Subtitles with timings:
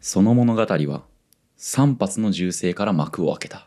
[0.00, 1.02] その物語は
[1.58, 3.66] 3発の銃声から幕を開けた。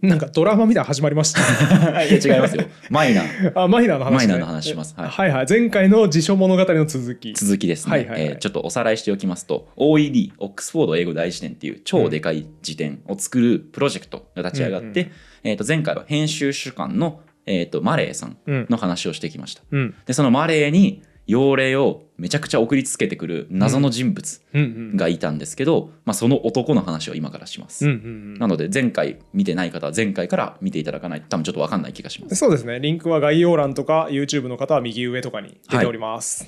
[0.00, 1.40] なんかドラマみたいな始まりました。
[2.04, 2.64] いや違いますよ。
[2.88, 3.52] マイナー。
[3.60, 4.94] あマイナーの話、ね、マイナーの話します。
[4.96, 5.08] はい。
[5.08, 5.46] はいはい。
[5.46, 7.34] 前回の辞書物語の続き。
[7.34, 8.22] 続きですね、はいはいはい。
[8.30, 15.10] えーちょっとおさらいしておきますと OED オックスフォード英語大辞典っていう超でかい辞典を作るプロジェクトが立ち上がって、うん
[15.44, 19.62] えー、と前回は編集主幹の、えー、とマレーさんの話をしてきました。
[19.70, 19.94] うん。
[20.06, 32.36] でそのマレーに用例をめちゃくちゃ送りつけてくる謎の人物がいたんですけど、まあ、その男の話を今からします、なので前回見てない方は前回から見ていただかないと多分ちょっと分かんない気がします。
[32.36, 32.78] そうですね。
[32.78, 36.46] リンクは概要欄とか YouTube の方は右上とかに出ております、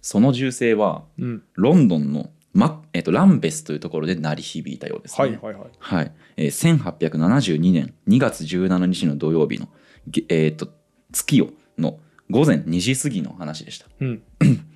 [0.00, 1.42] その銃声はうん。
[1.54, 5.28] ロンドンの、マえっとランベスというところで鳴り響いたようですね。
[5.28, 5.70] はいはいはい。
[5.78, 6.12] はい。
[6.36, 9.68] えー1872年2月17日の土曜日の、
[10.08, 10.68] げえー、と
[11.12, 11.98] 月夜の
[12.30, 13.86] 午前2時過ぎの話でした。
[14.00, 14.22] うん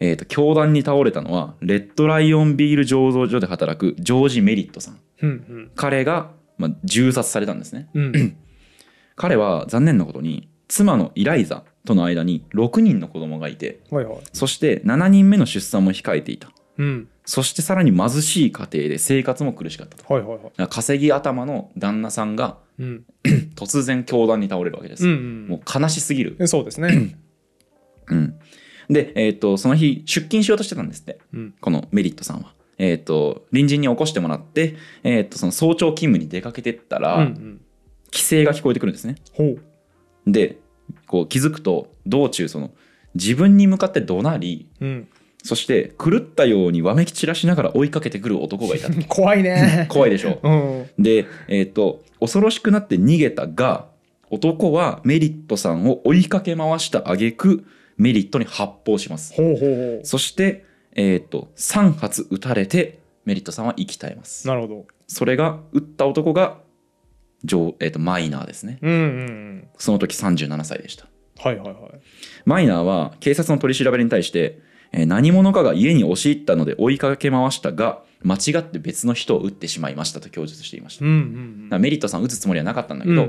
[0.00, 4.98] えー、と教団に倒れたのはレッドライオンビール醸造所で働くジョージ・メリットさん。
[5.22, 7.88] うん彼が、まあ、銃殺されたんですね。
[7.94, 8.36] うんうん
[9.14, 16.50] 彼は残念なことに妻のイライザとの間に6人の子供がいてはいはいそして7人目の出産も控えていた。
[16.78, 17.08] うん。
[17.24, 20.12] そしてさらに貧しい家庭で生活も苦しかったと。
[20.12, 20.68] はいはいはい。
[20.68, 23.04] 稼ぎ頭の旦那さんがうん。
[23.54, 25.06] 突然教団に倒れるわけです。
[25.06, 26.36] うんもう悲しすぎる。
[26.38, 27.16] うんそうですね。
[28.08, 28.38] うん、
[28.88, 31.18] で、えー、とその日出勤しようとしてたんですって。
[31.32, 31.54] うん。
[31.60, 32.54] このメリットさんは。
[32.78, 37.60] えー、と隣人に起こしてもらって、えー、とその早朝勤務に出かけてったら、うんうん。
[38.12, 39.16] 規制が聞こえてくるんですね。
[39.32, 39.62] ほう。
[40.26, 40.58] で
[41.06, 42.70] こう気づくと道中その
[43.14, 45.08] 自分に向かって怒鳴りうん
[45.42, 48.88] そして狂ったようにわめき散らしながら追いかけてくる男がいた。
[49.08, 49.86] 怖いね。
[49.90, 50.38] 怖いでしょ。
[50.42, 51.02] うん。
[51.02, 53.88] で、えっと恐ろしくなって逃げたが
[54.30, 57.64] 男はメリットさんを追いかけ回した挙句
[57.96, 59.34] メリットに発砲します。
[59.34, 64.48] ほうほうほそして、えっと3発撃たれてメリットさんは生き絶えます。
[64.48, 64.86] うなるほど。
[65.08, 66.58] それが撃った男が
[67.80, 68.78] えっとマイナーですね。
[68.80, 69.68] うんうんうん。
[69.76, 71.06] その時37歳でした。
[71.38, 71.76] はいはいはい。
[72.44, 74.60] マイナーは警察の取り調べに対して、
[74.92, 81.04] えー何者かが家に押し入ったので追いかけ回したが間違って別の人を撃ってしまいましたと供述していました。
[81.04, 81.68] うんうだん。
[81.70, 83.20] からメリットさん撃つつもりはなかったんだけうんう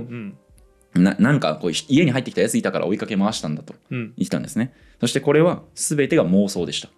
[0.96, 1.04] ど、ん。
[1.04, 4.14] ななんかこう家に入ってきたやついたから追いかけ回したんだとうん。
[4.18, 4.74] 言ってたんですね。
[5.00, 6.90] そしてこれは全てが妄想でした。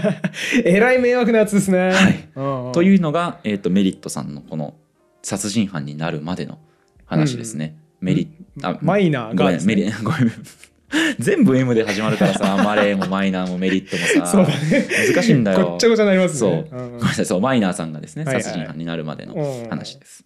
[0.64, 1.90] えらい迷惑なやつですね。
[1.90, 2.28] はい。
[2.34, 2.72] うんうん。
[2.72, 4.74] というのが、えー、とメリットさんのこの
[5.22, 6.58] 殺人犯になるまでの
[7.04, 7.76] 話ですね。
[8.00, 8.28] メリ
[8.62, 10.32] あマイナーごめん、がねメリ ごめん
[11.18, 14.86] 全部 M で始まるからさ マレーもマイナーもメリットもさそうだね。
[15.12, 15.70] 難しいんだよ。
[15.70, 17.26] ごっちゃごちゃになりますそう、ねごめんなさい。
[17.26, 18.42] そうマイナーさんがですねはいはい。
[18.42, 19.68] 殺人犯になるまでのうん。
[19.68, 20.24] 話です、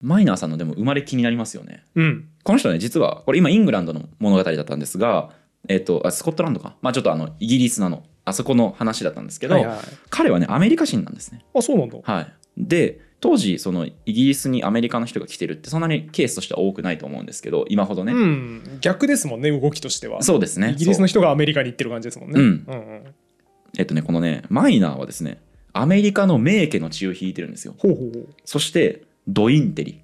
[0.00, 1.84] マイナーさんのでも生まれ気になりますよね。
[1.94, 2.28] うん。
[2.42, 5.30] この人ね実はこれ今イングランドの物語だったんですが
[5.68, 6.76] えっ、とあスコットランドか？
[6.82, 9.78] まあちょっとあのイギリスなのあそこの話だったんですけど、はいはい。
[10.10, 11.44] 彼はねアメリカ人なんですね。
[11.54, 11.98] あそうなんだ。
[12.02, 12.26] はい。
[12.56, 18.78] で当時そのイギリスにアメリカの人が来てるってそんなにケースとしては多くないと思うんですけど今ほどね、うん。
[18.82, 20.22] 逆ですもんね動きとしては。
[20.22, 20.72] そうですね。
[20.72, 22.38] イギリスの人がアメリカに行ってる感じですもんね。
[22.38, 22.42] う。
[22.42, 22.64] ん。
[22.68, 23.14] うんうん
[23.78, 25.40] えっとねこのねマイナーはですね
[25.72, 27.74] アメリカの名家の血を引いてるんですよ。
[27.78, 28.28] ほうほうほう。
[28.44, 30.02] そしてドインテリ。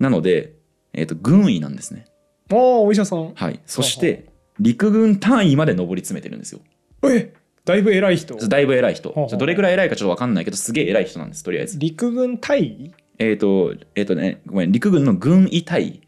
[0.00, 0.54] なので、
[0.92, 2.06] えっと軍医なんですね。
[2.50, 3.32] うああお医者さん。
[3.32, 3.60] はい。
[3.64, 4.26] そして
[4.58, 6.60] 陸軍単位まで上り詰めてるんですよ。
[7.04, 7.32] え？
[7.68, 8.34] だいぶ偉い人？
[8.48, 9.28] だいぶ偉い人。
[9.38, 11.78] どれぐらい偉いかちょっと分かんないけどすげえ偉い人なんですとりあえず。
[11.78, 15.86] 陸軍大尉えっ、とえっ、とねごめん陸軍の軍医隊。
[15.86, 16.00] 位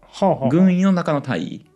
[0.00, 0.48] はあはあ。
[0.48, 1.42] 軍医の中の隊。
[1.42, 1.66] 位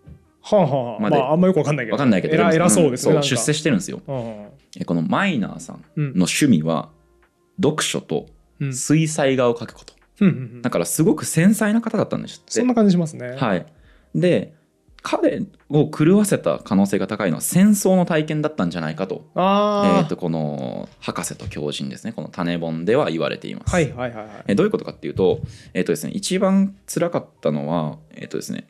[0.42, 1.00] はあはあ。
[1.00, 1.96] までまああんまよくわかんないけど。
[1.96, 3.14] 分かんないけど偉偉そうですね。
[3.14, 4.00] なん出世してるんですよ。
[4.06, 4.46] うん。
[4.80, 6.90] えこのマイナーさんうんの趣味は
[7.60, 8.26] 読書と
[8.60, 8.72] うん。
[8.72, 9.94] 水彩画を描くこと。
[10.20, 10.62] うん。
[10.62, 12.52] だからすごく繊細な方だったんですって。
[12.52, 13.36] そんな感じしますね。
[13.38, 13.66] はい、
[14.14, 14.54] で
[15.02, 22.12] 彼を狂わせた可能性が高いのは戦争の体験だったんじゃないかと,、えあー、とこの博士と狂人ですね。
[22.12, 23.74] この種本では言われています。
[23.74, 24.44] あはいはいはいはい。
[24.48, 25.40] えーどういうことかっていうと,、
[25.74, 28.66] えーとですね、一番辛かったのは、えーとですね、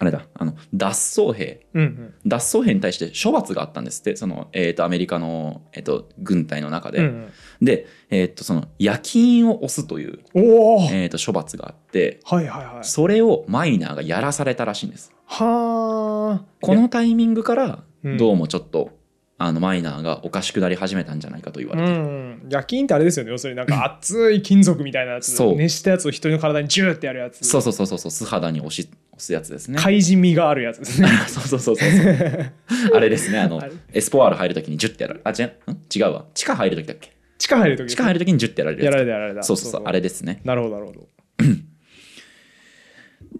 [0.00, 0.22] あれだ。
[0.32, 0.88] あの脱
[1.20, 1.60] 走兵。
[1.74, 2.14] うんうん。
[2.26, 4.16] 脱走兵に対して処罰があったんですって。
[4.16, 7.00] その、えー、とアメリカの、えー、と軍隊の中で。
[7.00, 7.32] うんうん。
[7.60, 15.12] で、えー、とその夜勤を押すという、えー、と処罰があってはいはいそれをマイナーがやらされたらしいんです。
[15.26, 18.16] はあこのタイミングからうん。
[18.16, 18.98] どうもちょっと、
[19.42, 21.92] あのマイナーがおかしくなり始めたんじゃないかと言わうれて。
[21.92, 22.46] る、ん。
[22.50, 23.30] 夜勤ってあれですよね。
[23.30, 25.30] 要するになんか熱い金属みたいなやつ。
[25.56, 27.42] 熱したやつを人の体にジューってやるやつ。
[27.48, 29.78] そうそうそうそうそう素肌に押し押すやつですね。
[29.78, 31.08] 怪人味があるやつですね。
[31.26, 31.88] そうそうそうそう
[32.94, 33.62] あれですねあの
[33.94, 35.70] エスポワール入るときにジュッてやられあ違う？
[35.70, 35.76] ん？
[35.94, 36.26] 違うわ。
[36.34, 37.10] 地下入るときだっけ？
[37.38, 38.94] 地下入るとき地下入るときにジュッてやられるやつ。
[38.94, 39.42] やられたやられた。
[39.42, 39.82] そうそうそう。
[39.86, 40.42] あれですね。
[40.44, 41.08] なるほどなるほど。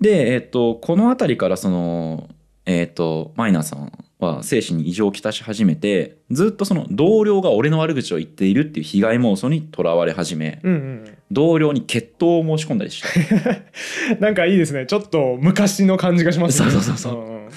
[0.00, 2.29] でえっ、とこの辺りからその
[2.64, 3.93] えっ、とマイナーさん
[4.26, 13.08] は精神に異常をきたし始めてずっとその同僚が俺の悪口を言っているっていう被害妄想にとらわれ始めうんうん同僚に決闘を申し込んだりした
[14.12, 14.19] うん。
[14.20, 14.87] なんかいいですね。
[14.87, 16.70] ちょっと昔の感じがしますね。
[16.70, 17.49] そうそうそうそんん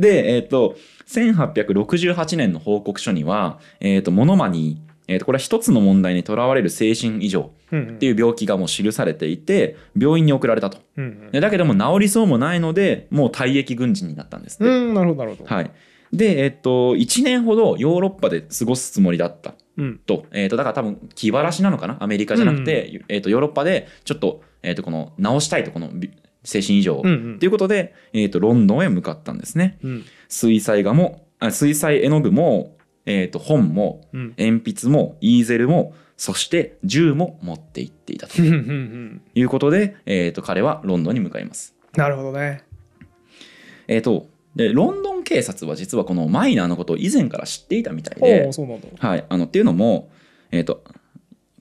[0.00, 0.76] で、えっと
[1.08, 15.54] 1868年の報告書には、えっとモノマニー、えっとこれは一つの問題にとらわれる精神異常っていう病気がもう記されていて病院に送られたとうんうんでだけども治りそうもないのでもう退役軍人になったんですって、うん、なるほどなるほど。
[15.54, 15.70] はい、
[16.12, 19.54] で、えっと1年ほどヨーロッパで過ごすつもりだった。
[19.76, 19.98] うん。
[19.98, 21.96] と,、えっとだから多分気晴らしなのかな？
[22.00, 26.10] アメリカじゃなくて、えっとヨーロッパでちょっと,、えっとこの治したいとこのび
[26.44, 27.38] 精神異常を、うんうん。
[27.38, 29.78] ということで、えっとロンドンへ向かったんですね。
[29.82, 30.04] うん。
[30.28, 32.76] 水彩画もあ水彩絵の具も、
[33.06, 34.34] えっと本もうん。
[34.38, 38.42] 鉛筆もイーゼルもそして銃も持って行っていたと。
[38.42, 39.22] うんうんうん。
[39.34, 41.76] いうことで、えっと彼はロンドンに向かいます。
[41.94, 42.64] なるほどね。
[43.86, 44.26] えっ、と
[44.56, 48.50] でロンドン警察は実はこのマイナーのことを以前から知っていたみたいおで。
[48.98, 50.08] はい、あのっていうのも、
[50.50, 50.82] えー、と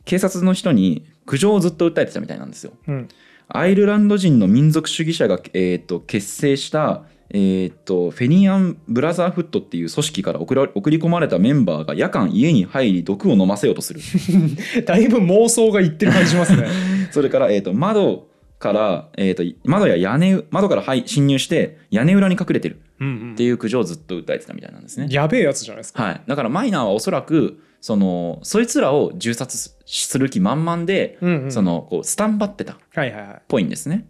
[0.05, 2.71] 警察の人に苦情をずっと訴えてたみたいなんですよ。
[2.87, 3.09] うん
[3.49, 14.01] アイルランド人の民族主義者が、えー、と結成した、えー、とフェニアン・ブラザーフットっていう組織から送ら送り込まれたメンバーが夜間家に入り毒を飲ませようとする
[14.85, 16.67] だいぶ妄想がいってる感じしますね。
[17.11, 18.27] それから、えー、と窓
[18.59, 25.07] から、えー、と窓や屋根窓から入侵入して屋根裏に隠れてるうんっていう苦情をずっと訴えてたみたいなんですね。
[25.09, 26.03] やべえやつじゃないですか。
[26.03, 32.75] はい、だからマイナーはおそらくそのそいつらを銃殺すする気満々で、うんうんそのこうスタンバってたっ。
[33.47, 34.07] ぽいんですね。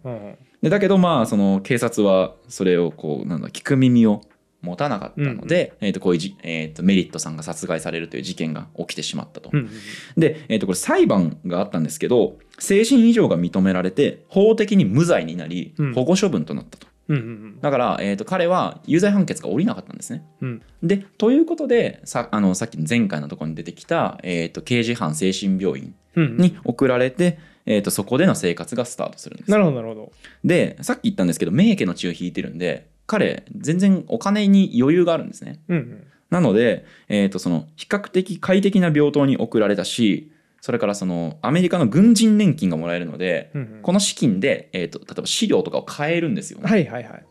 [0.62, 4.22] でだけどまあその警察はそれをこうなんだ聞く耳を
[4.60, 9.50] 持たなかったので、えー、とこういうじ、えー、とメリットさんが殺害されるという事件が起きてしまったと。
[9.52, 9.70] うんうん
[10.16, 16.87] で、えー、とこれ裁判があったんですけど精神異常が認められて法的に無罪になりうん保護処分となったと。
[17.08, 20.24] うんうんだから、えー、と彼は有罪判決が下りなかったんですね。
[20.40, 20.62] うん。
[20.82, 26.36] でということでさあのさっきの前回のところに出てきた、えー、と刑事犯精神病院うんうん。
[26.36, 29.50] に送られて、えー、とそこでの生活がスタートするんです。
[29.50, 30.12] なるほどなるほど。
[30.44, 35.60] でさっき言ったんですけど名家の血を引いてるんで彼全然お金に余裕があるんですね。
[35.68, 36.06] うんうん。
[36.30, 43.82] なので、えー、とその比較的快適な病棟に送られたしそれからそのアメリカの軍人年金がもらえるので、うんうん。
[43.82, 46.68] この資金で、えー、と例えば資料とかを買えるんですよね。
[46.68, 47.24] はいはいはい。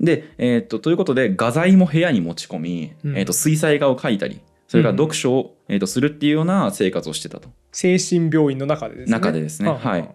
[0.00, 3.16] で、えー、とということで画材も部屋に持ち込み、うん。
[3.16, 7.48] えー、と水彩画を描いたりそれから読書を、えー、とするっていうような生活をしてたと。
[7.72, 9.12] 精神病院の中でですね。
[9.12, 9.68] 中でですね。
[9.68, 9.90] はあはあ。
[9.92, 10.14] はい。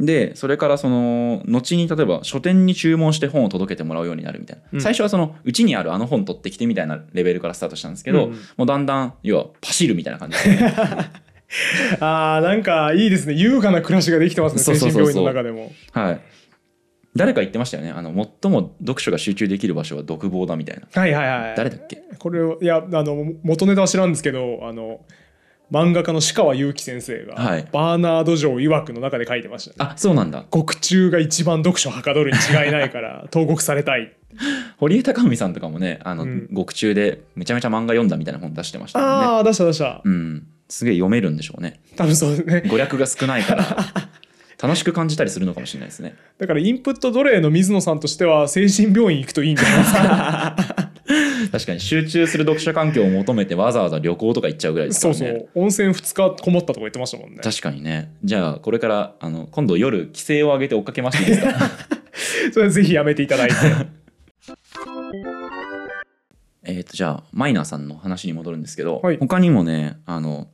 [0.00, 4.80] でそれからその後に例えば書店に注文して本を届けてもらうようになるみたいな、うん。
[4.80, 10.74] 最初はそのうちにあるあの本取ってきてみたいなレベルからスタートしたんですけど、うんもうだんだん要はパシるみたいな感じで、ね、
[12.00, 13.34] ああなんかいいですね。
[13.34, 14.62] 優雅な暮らしができてますね。
[14.62, 15.72] 精神病院の中でも。
[15.92, 16.20] はい。
[17.16, 17.92] 誰か言ってましたよね。
[17.92, 18.12] あの
[18.42, 20.88] 最も読書が集中できる場所は独房だみたいな。
[20.92, 21.56] はいはいはい。
[21.56, 22.02] 誰だっけ？
[22.18, 25.00] これをいやあの元ネタは知らんですけどあの
[25.70, 27.68] 漫画家の鹿川祐希先生が、はい。
[27.72, 29.90] バーナード城曰くの中で書いてました、ね。
[29.92, 30.44] あそうなんだ。
[30.50, 34.12] 獄中が一番読書はかどるに違いないから 投獄されたい。
[34.78, 36.48] 堀江貴文さんとかもねあの、うん。
[36.50, 39.04] 獄中でめちゃめちゃ漫画読んだみたいな本出してましたね。
[39.04, 40.02] ああ出した出した。
[40.04, 42.62] うんすげえ読めるんでしょうね多分そうですね。
[42.68, 43.76] 語略が少ないから
[44.62, 50.90] 楽しく感じたりするのかもしれないですねだからインプット奴隷の水野さんとしては精神病院行くといいんじゃないですか？
[51.52, 57.38] 確かに集中する読書環境を求めてわざわざ旅行とか行っちゃうぐらいですかそうらねそう温泉2日こもったとか言ってましたもんね。
[57.42, 61.70] 確かにねじゃあこれからあの今度夜規制を上げて追っかけましていいですか
[62.54, 63.54] それはぜひやめていただいて。
[66.66, 70.48] えっとじゃあマイナーさんの話に戻るんですけど、はい他にもねあの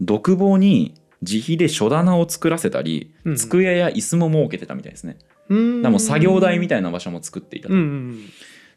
[0.00, 3.36] 独房に自費で書棚を作らせたり、うんうん。
[3.36, 5.18] 机や椅子も設けてたみたいですね。
[5.48, 5.82] うーん。
[5.82, 8.20] だからもう作業台みたいな場所も作っていたと、うんうん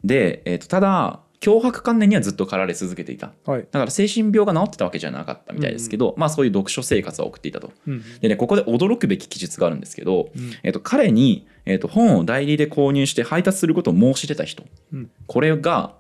[0.04, 3.34] で、えー、とただ脅迫観念にはずっと駆られ続けていた。
[3.46, 3.54] うん。
[3.54, 3.68] はい。
[3.70, 7.72] だから精神病が治ってたわけじゃなかったみたいですけど、まあそういう読書生活は送っていたと。
[7.88, 10.52] うんでねここで驚くべき記述があるんですけど、うん。
[10.64, 14.64] えっと彼に、えっと本を代理で購入して配達することを申し出た人。
[14.94, 15.12] うん。
[15.28, 15.96] これが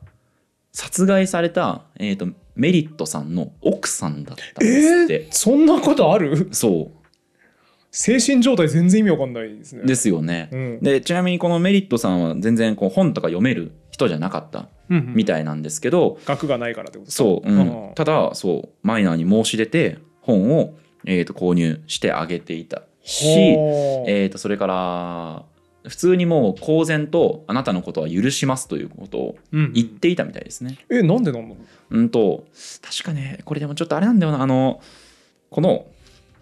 [0.77, 6.50] 殺害された、えっとメリットさんの奥さんだったんですえって、ー、そんなことある？
[6.51, 6.91] そ
[7.89, 9.81] 精神状態全然意味わかんないですね。
[9.84, 10.79] うですよね、うん。
[10.84, 15.13] でちなみにこのメリットさんは全然こう本とか読める人じゃなかったうんうん。
[15.15, 17.24] みたいなんですけど、額がないからってことですか？
[17.24, 17.60] そう、う
[17.91, 17.91] ん。
[17.96, 25.46] ただそうマイナーに申し出て本を、えー、と購入してあげていたし、えー、とそれから
[25.88, 29.74] 普通にもう公然とあなたのことは許しますということをうん。
[29.74, 30.77] 言っていたみたいですね。
[30.89, 31.98] えなんでなんだろう？
[31.98, 32.46] うんと
[32.82, 34.41] 確かねこれでもちょっとあれなんだよな。
[34.41, 34.82] あの
[35.50, 35.88] このご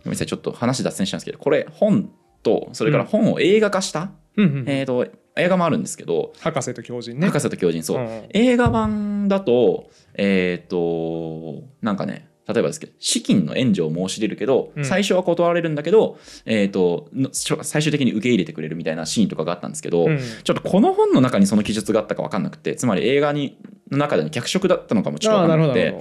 [0.05, 2.09] めんなさいちょっと話脱線したんですけどこれ本
[2.43, 7.27] とそれから本を映画化した、うんうんえー、と映画もあるんですけど博士と狂人ね。
[7.27, 8.27] 博士と狂人そう、うんうん。
[8.31, 14.85] 映画版だとえっ、となんかね例えばですけど資金の援助を申し出るけど、うん。
[14.85, 20.19] 最初は断られるんだけど、えー、との最終的に受け入れてくれるみたいなシーンとかがあったんですけど、うん。
[20.43, 23.57] ちょっとこの本の中にその記述があったか分かんなくてつまり映画に
[23.91, 25.95] の中での脚色だったのかもちょっと分かんなくて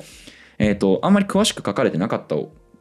[0.58, 2.36] えー、とあんまり詳しく書かれてなかった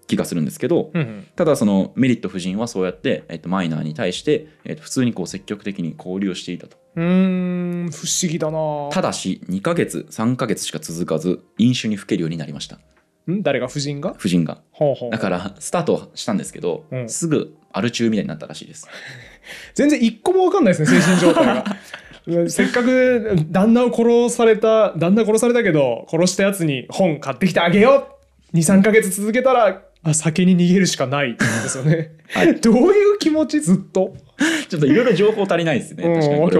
[0.05, 1.27] 気がするんですけど、どうんうん。
[1.35, 6.77] ただそのメリット夫人はそうやって、えー、とマイナーに対して、えー、と普通にこう積極的に交流をしていたと。
[6.95, 12.75] うーん不思議だなただし2ヶ月3ヶ月しか続かず飲酒にふけるようになりました。
[12.75, 12.79] ん
[13.27, 13.67] 誰が？
[13.67, 14.11] 夫人が？
[14.11, 14.61] 夫人が。
[15.11, 17.09] だからスタートしたんですけど、うん。
[17.09, 18.87] すぐアル中みたいになったらしいです。
[19.75, 21.65] 全然一個も分かんないですね精神状態が。
[22.27, 28.07] う んせっかく旦那を殺された旦那殺されたけど殺したやつに本買ってきてあげよ
[28.53, 28.57] う。
[28.57, 31.37] 23ヶ月続けたらあ酒に逃げるしかない。
[31.37, 32.55] ですよね、はい。
[32.61, 33.61] どういう気持ち？
[33.61, 34.15] ずっと、
[34.67, 36.03] ちょっといろいろ情報足りないですね。
[36.03, 36.51] うん、確かに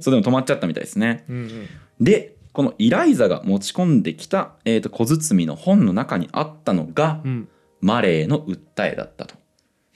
[0.00, 1.24] そうでも止まっちゃったみたいですね。
[1.28, 1.68] うんうん。
[2.00, 7.48] でこのイライザが持ち込んできた、えー、と小包の本の中にあったのが、うん。
[7.80, 9.36] マレーの訴えだったと。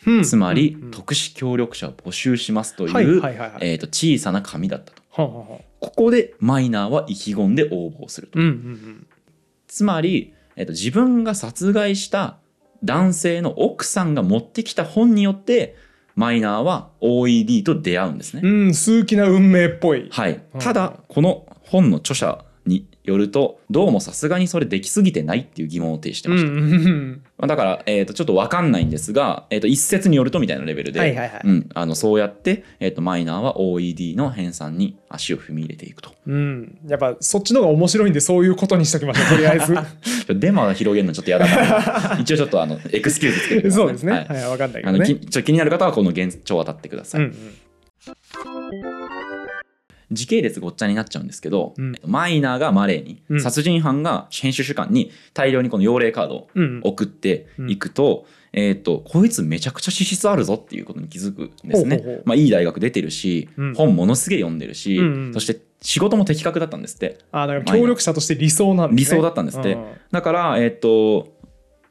[0.07, 0.23] うん。
[0.23, 0.91] つまり、うんうん。
[0.93, 3.21] 特殊協力者を募集しますという、
[3.61, 5.03] えー、と小さな紙だったと。
[5.11, 8.39] はあはあはあここでマイナーは意気込んで応募すると。
[9.67, 12.39] つまり、えっと、自分が殺害した
[12.85, 15.75] 男性の奥さんが持ってきた本によって
[16.15, 18.43] マイナーは OED と出会うんですね。
[18.45, 20.09] うんうん数奇な運命っぽい。
[20.13, 20.61] はい、うん。
[20.61, 26.49] ただこの本の著者によるとどうもさすがにそれできすぎてないっていう疑問を呈してました。
[26.49, 27.23] うんうんうん。
[27.37, 31.41] まあだから、えー、とちょっと分かんないんですが、えー、と一説によるとみたいなレベルで、はいはいはい。
[31.45, 36.13] うん、あのそうやって、えー、とマイナーは OED の編纂に足を踏み入れていくと。
[36.27, 39.75] うん、やっぱそっちの方が面白いんでそういうことにしときましょうとりあえず。
[40.39, 43.81] デマを広げるのちょっと嫌だから 一応ちょっとあのエクスキューズつけてください。
[43.81, 44.13] そうですね。
[44.13, 47.35] ははいい、わかんないけあのどねきちょ気になる方はこの現状を当たってください、うんうん
[50.13, 51.95] 時系列ごっちゃになっちゃうんですけど、うん。
[52.07, 53.41] マイナーがマレーに、うん。
[53.41, 56.65] 殺人犯が編集主管に大量にこの用例カードをうん。
[56.65, 61.97] うん送っていくと,、えー、とこいつめちゃくちゃ資質あるぞっていうことに気づくんですね。
[61.99, 63.75] ほうほうまあ、いい大学出てるし、うん。
[63.75, 65.35] 本ものすげえ読んでるし、うんうん。
[65.35, 67.19] そして仕事も的確だったんですって。
[67.31, 69.17] あだから協力者として理想なんですね。
[69.17, 69.75] 理想だったんですって。
[69.75, 69.85] うん。
[70.11, 71.35] だから、えっ、と、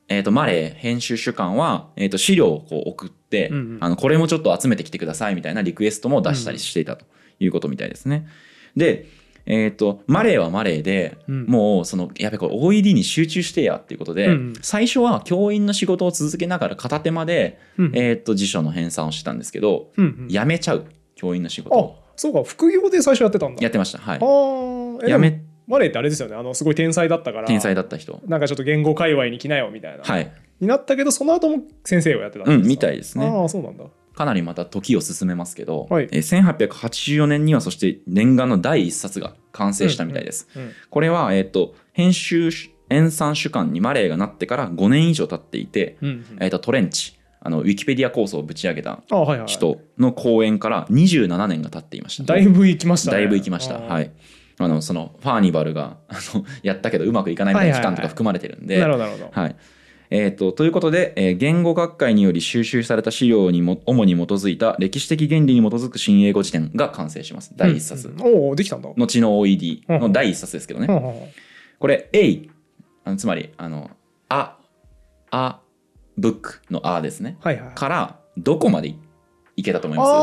[0.07, 3.77] えっ、と、マレー編集主幹は、えっ、と、資料をこう送って、うんうん。
[3.79, 7.05] あの、これもちょっと集めてきてくださいみたいなリクエストも出したりしていたと
[7.43, 8.27] いうことみたいですね。
[8.75, 9.07] で、
[9.45, 21.95] えっ、と、マレーはマレーで、うんもう、その、やべ、これ OED に集中してやっていうことで、うんうん最初は教員の仕事を続けながら片手間で、うんえっ、と、辞書の編纂をしてたんですけど、うんうん辞めちゃう、教員の仕事を。
[21.97, 23.97] あそうか副業で最初やってたんだやってました。
[23.97, 24.21] はいあ。
[24.21, 28.21] ーえ辞めマレーってあれですよねあのすごい天才だったから天才だった人。
[28.27, 30.31] なんかちょっと言語界隈に来なよみたいな、はい。
[30.59, 32.69] になったけどその後も先生をやってたんうん、ですか？
[32.69, 33.25] みたいですね。
[33.25, 36.09] ああそうなんだかなりまた時を進めますけど、はい。
[36.11, 40.47] えー1884年にはそして念願の第一冊が完成したみたいです。
[40.55, 46.25] うんこれは、えー、と編集し演算主幹にマレーがなってから5年以上経っていて、うんうん。
[46.41, 49.01] えー、とトレンチあのウィキペディア構想をぶち上げた
[49.47, 52.33] 人の講演から27年が経っていました。
[52.33, 53.17] だいぶ行きましたね。
[53.17, 53.79] だいぶ行きました。
[53.79, 54.11] はい。
[54.59, 59.31] あのそのファーニバルがあのやったけどうまくいかないみたいな期間とか含まれてるんで、なるほどなるほど。
[59.31, 59.55] はい
[60.11, 67.53] えー、とということで、えー言語学会により収集された資料にも主に基づいた歴史的原理に基づく新英語辞典が完成します。
[67.55, 68.21] 第一冊、うんうん。
[68.21, 68.89] おおできたんだ。
[68.95, 71.31] 後の OED の第一冊ですけどね、
[71.79, 72.49] これ A
[73.05, 73.89] あのつまりあの
[74.29, 74.57] 「あ」
[75.31, 75.61] 「あ」
[76.17, 77.37] 「ブック」の「あ」ですね。
[77.39, 78.95] はいはいからどこまでい
[79.55, 80.09] いけたと思いあます。
[80.09, 80.13] あ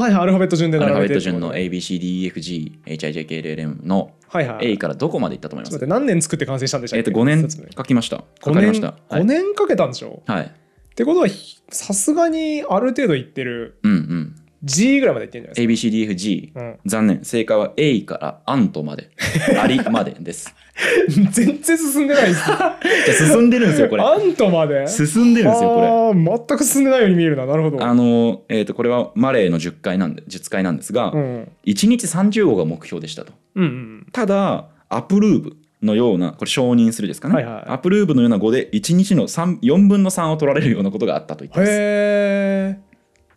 [0.00, 4.72] はいはいアルファベット順でアルファベット順のってこ ABCDEFGHIJKLM のとはいはい。
[4.72, 5.72] A からどこまでいったと思います？
[5.72, 8.24] ちょっと待って何年作って完成したんでしたえっ、っけと5年書きました。
[8.44, 8.86] 書5年かれました。
[9.08, 9.22] はい。
[9.22, 10.22] 5年かけたんでしょ？
[10.26, 10.44] はい。
[10.44, 10.48] っ
[10.94, 14.36] てことはひさすがにある程度いってるうんうん。
[14.62, 17.24] G ぐらいまでいってるんじゃないです ABCDFG か、うん、残念。
[17.24, 19.10] 正解は A からアントまで。
[19.58, 20.54] アリまでです
[21.30, 22.44] 全然進んでないです。
[22.44, 24.02] じゃあ進んでるんですよこれ。
[24.02, 24.86] アントまで？
[24.86, 26.46] 進んでるんですよこれ。
[26.48, 27.84] 全く進んでないように見えるななるほど。
[27.84, 31.48] あのえー、とこれはマレーの10回なんで10回なんですが、うん。
[31.66, 33.32] 1日30語が目標でしたと。
[33.56, 42.89] うんうんただアプルーブのようなこれ承認するですかね、はいはいアプルーブのような語で1日の3 4分の3を取られるようなことがあったと言ってます、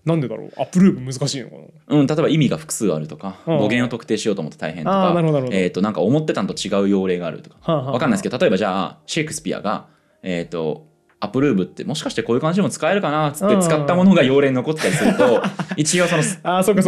[0.06, 0.52] なんでだろう？
[0.58, 1.98] アップループ難しいのかな？
[1.98, 3.58] うん、例えば意味が複数あるとかうん。
[3.58, 5.14] 語源を特定しようと思って大変とか
[5.52, 9.88] えー、となんか思ってたのと違う用例があるとかはあはあわかんないですけど例えばじゃあシェイクスピアが
[10.22, 10.88] えっ、と
[11.20, 13.62] approve ってもしかしてこういう感じでも使えるかなっつってうん。
[13.62, 15.42] 使ったものが用例に残ってたりすると
[15.78, 16.24] 一応その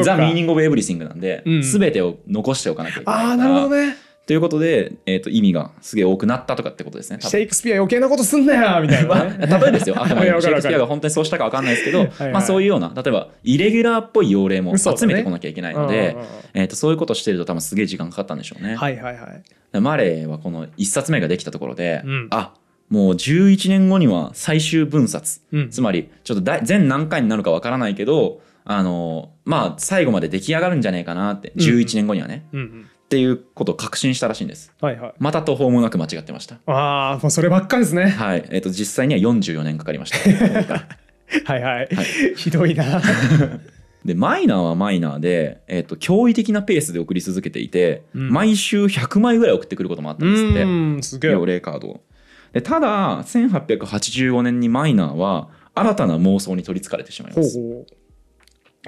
[0.03, 1.61] The Meaning of Everything なんで、うん。
[1.61, 3.29] 全てを残しておかなきゃいけないから。
[3.29, 3.95] ああなるほどね
[4.25, 7.19] ということで、えー、と意味がすげえ多くなったとかってことですね。
[7.21, 9.47] シェイクスピア余計なことすんなよみたいなね。
[9.49, 9.95] あ、例えですよ。
[10.01, 18.75] あくまでシェイクスピアが本当にそうしたか分かんないですけど、はいまあそういうような、例えば、イレギュラーっぽい要例も集めてこなきゃいけないのでうんうんうん、えーとそういうことしてると多分すげえ時間かかったんでしょうね。
[18.75, 19.43] はいはいはい。
[19.71, 22.27] でマレーはこの1冊目ができたところで、うん。
[22.31, 22.53] あ
[22.89, 25.69] もう11年後には最終分冊、うん。
[25.69, 32.87] つまりちょっとだ全何回になるか分からないけど、あのまあ最後まで出来上がるんじゃないかなって、うん11年後にはね、うんうん。
[33.05, 34.73] っていうことを確信したらしいんです。
[34.81, 35.13] はいはい。
[35.19, 36.55] また途方もなく間違ってました。
[36.65, 38.05] ああ、もうそればっかりですね。
[38.05, 40.17] はい、えっ、と実際には44年かかりました。
[41.45, 41.89] はいはい。
[42.35, 43.01] ひどいな。
[44.05, 51.31] でマイナーはマイナーで、えっと驚異的なペースで送り続けていて、うん毎週100枚ぐらい送ってくることもあったんですってうん、すげえ。
[51.31, 52.01] 用例カードを
[52.53, 57.59] でただ1885年にマイナーは新たな妄想に取りつかれてしまいます。
[57.59, 57.85] ほうほ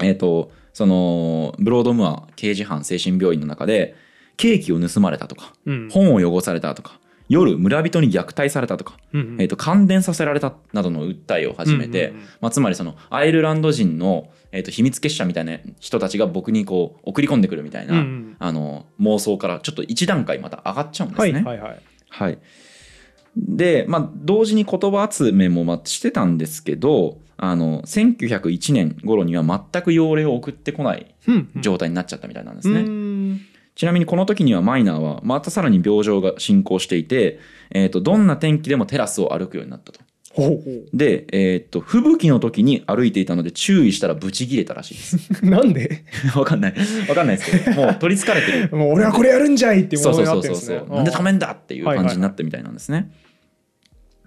[0.02, 3.96] えっ、とそのブロードムア刑事犯精神病院の中で
[4.38, 5.70] ケーキを盗まれたとかう。
[5.70, 5.88] うん。
[5.90, 21.42] 本を汚されたとか夜村人に虐待されたとか、うんうんえー、と感電させられたなどの訴えを始めて、うんうんうんまあ、つまりそのアイルランド人の、えー、と秘密結社みたいな人たちが僕にこう送り込んでくるみたいな、うんうんあの妄想からちょっと一段階また上がっちゃうんですはいね。
[21.42, 21.82] はいはい。
[22.08, 22.38] はい
[23.36, 32.80] で、まあ、同時に言葉集めもまあしてたんですけどあの1901年頃には全く用例を送ってこないうんうん状態になっちゃったみたいなんですね。
[32.80, 33.07] うん
[33.78, 37.38] ちなみにこの時にはマイナーはまたさらに病状が進行していて、
[37.70, 40.00] えー、とどんな天気でもテラスを歩くようになったと。
[40.92, 45.44] で、えー、と吹雪の時に歩いていたので注意したらブチ切れたらしいです。
[45.44, 45.46] う。
[45.48, 46.04] なんで？
[46.34, 46.74] わかんない。
[47.08, 48.68] わかんないですけど、もう取りつかれてる。
[48.76, 50.78] もう俺はこれやるんじゃいっていうそうものそうそうそうになってるんですね。
[50.78, 50.96] そう。
[50.96, 53.12] なんでためんだっていう感じになったみたいなんですね。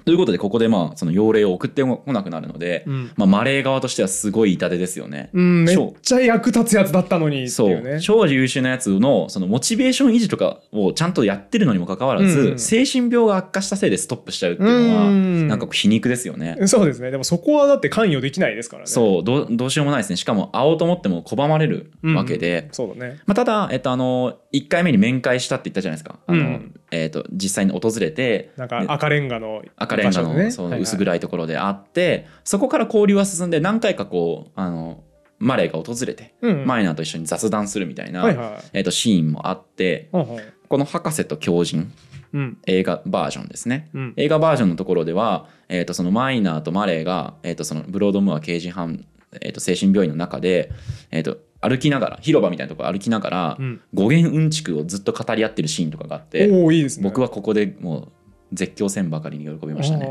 [0.05, 5.29] ということでここでまあその要例を送ってこなくなるので、うんまあ、マレー側としてはすごい痛手ですよね。
[5.33, 7.99] うん、めっちゃ役立つやつだったのにってそう。
[7.99, 16.57] 超優秀なやつのそのモチベーション維持とかをちゃんとやってるのにもかかわらず、うんうん精神病が悪化したせいでストップしちゃうっていうのは、うんなんか皮肉ですよね。
[16.67, 17.11] そうですね。
[17.11, 18.87] でもそこはだって関与できないですからね。
[18.87, 23.19] そうどうどうしようもないですねしかも会おうと思っても拒まれるわけで、そうだね。
[23.25, 30.81] まあ、ただ、えっと、あの1回目に面会したって言ったじゃないですかあの、うんえっと、実際に訪れてなんか赤レンガの赤レンガのそのはいはい。
[30.81, 35.03] 薄暗いところで会って、そこから交流は進んで何回かこうあの
[35.39, 36.65] マレーが訪れて、うん。
[36.65, 38.69] マイナーと一緒に雑談するみたいな、はいはい。
[38.73, 40.53] えっと、シーンもあってほうほう。
[40.67, 41.91] この「博士と狂人」
[42.33, 42.57] うん。
[42.65, 43.89] 映画バージョンですね。
[43.93, 44.13] うん。
[44.17, 49.05] 映画バージョンのところでは、えー、とそのマイナーとマレーが、えー、とそのブロードムア刑事犯、
[49.41, 50.71] えー、と精神病院の中で、
[51.11, 57.03] えー、と歩きながら広場みたいなところ歩きながら、うん語源うんちくをずっと語り合ってるシーンとかがあっておおいいですね。
[57.03, 58.07] 僕はここでもう
[58.53, 60.07] 絶叫せんばかりに喜びましたね。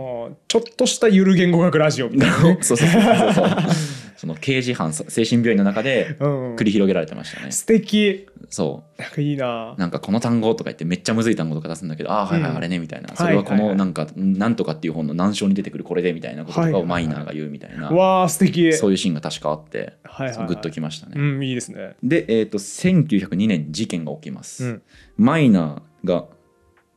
[0.48, 3.46] ちょっとしたゆる言語学ラジオみたいな そうそうそうそう
[4.20, 7.52] その刑事犯精神病院の中でうん繰り広げられてましたね。
[7.52, 8.28] 素敵。
[8.50, 9.80] そなんかいいなう。
[9.80, 18.74] なんかこの単語とか言ってめっちゃむずい単語とか出すんだけど、ああはいはいうんあれねみたいな、それはこのなんかなんとかっていう本の難章に出てくるこれでみたいなこととかをマイナーが言うみたいな、わあ素敵。
[18.74, 21.14] そういうシーンが確かあって、はいはいはいグッときましたね。
[21.16, 21.96] うんいいですね。
[22.02, 24.64] で、えー、と1902年事件が起きます。
[24.66, 24.82] うん
[25.16, 26.26] マイナーが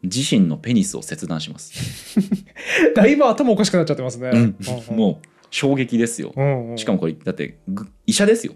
[0.03, 2.19] 自身のペニスを切断します。
[2.93, 4.29] だいぶ頭おかしくなっちゃってますね。
[4.33, 4.37] う
[4.93, 6.33] んもう衝撃ですよ。
[6.35, 8.53] うんうんしかもこれだってぐ医者ですよ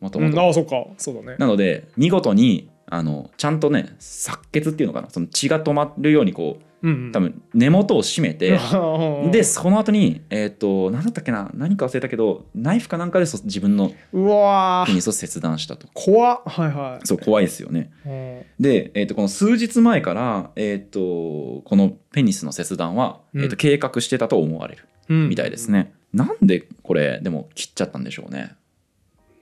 [0.00, 0.32] もともと。
[0.32, 1.36] うんああそっかそうだね。
[1.38, 8.58] なので見事にあのちゃんとね錯血っていうのかなその血が止まるようにこううんうん多分根元を締めて、
[9.22, 15.86] うんでその後にえっ、と何だったっけな何か忘れたけどナイフかなんかでそ自分のうわーペニスを切断したと。
[15.94, 17.06] 怖っはいはい。
[17.06, 17.92] そう怖いですよね。
[18.04, 25.92] うんで、えー、とこの数日前から、えー、とこのペニスの切断は、うんえー、と計画してたと思われるうんみたいですね。
[26.12, 28.54] なんでこれでも切っちゃったんでしょうね。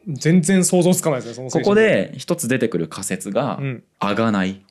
[0.07, 4.63] 全然想像つかないですねそのここで一つ出てくる仮説がうん「あがない」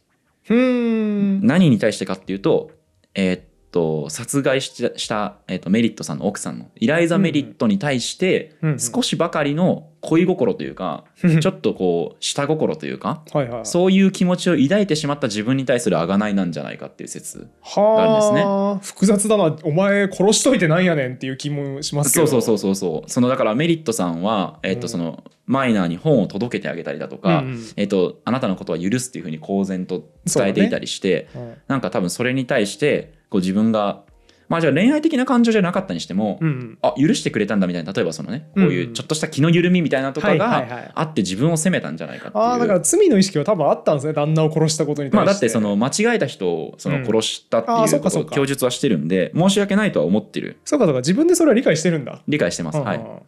[0.50, 1.46] うーん。
[1.46, 2.72] 何に対してかっていうと
[3.14, 3.42] えーっ
[3.78, 11.42] と殺害したえーっとメリットさんの奥さんのイライザ・メリットに対して少しばかりの恋心というかうん。
[11.42, 13.66] ちょっとこう下心というかはいはい。
[13.66, 18.44] そういう気持ちを抱いてしまった自分に対するあがないなんじゃないかっていう説はがあるんですね。
[18.46, 18.80] あ。
[18.82, 23.10] 複雑だなお前殺しといてなんやねんっていう気もしますけどそうそうそうそうそう。
[23.10, 24.82] そのだからメリットさんは、えーっうん。
[24.82, 27.54] とそのマイナーに本を届けてあげたりだとか、うんうん。
[27.76, 34.04] えーっとあなたのことは許すっていうふうに公然と伝えていたりして、うんなんか多分それに対してこう自分が
[34.50, 38.92] まあじゃあ恋愛的な感情じゃなかったにしても、うんあ許してくれたんだみたいな例えばそのねこういうん。
[38.92, 40.70] うちょっとした気の緩みみたいなとかはいはいはい。
[40.70, 42.44] があって自分を責めたんじゃないかっていう。
[42.44, 45.16] ああだから罪の意識は多分あったんですね旦那を殺したことに対して。
[45.18, 50.60] まあだってその間違えた人をその殺したっていうことを供述はしてるんで申し訳ないとは思ってる。
[50.64, 51.00] そうかそうか。
[51.00, 52.22] 自分でそれは理解してるんだ。
[52.28, 52.80] 理解してます。
[52.80, 52.98] はい。
[52.98, 53.20] うんうん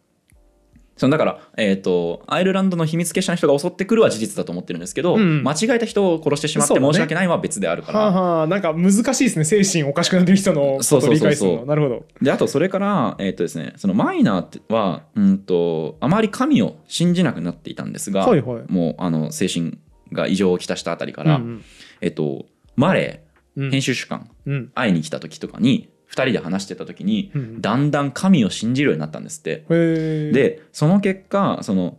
[1.00, 5.44] そのだから、えー、とアイルランドの秘密結社の人が襲ってくるは事実だと思ってるんですけど、うん。
[5.44, 9.46] 間違えた人を殺してしまって申し訳ないは別であるから、はあはあなんか難しいですね。
[9.46, 11.30] 精神おかしくなってる人のことを理解するそう。
[11.30, 11.66] そうそうそうの。
[11.68, 12.06] なるほど。
[12.22, 18.64] であとそれから、えーとですね、そのマイナーは、うん、とあまり神を信じなくなっていたんですが、はいはい。
[18.68, 19.78] もうあの精神
[20.12, 21.64] が異常をきたしたあたりから、うん
[22.02, 23.24] えっと、マレ
[23.56, 23.68] うん。
[23.70, 24.72] ー編集主幹うん。
[24.76, 27.62] 会いに来た時とかに2人で話してた時にうん。
[27.62, 29.66] だんだん神を信じるようになったんですって。
[29.68, 31.98] でその結果その、